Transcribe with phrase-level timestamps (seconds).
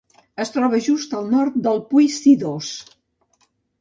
[0.43, 2.71] Es troba just al nord del Pui Sidós.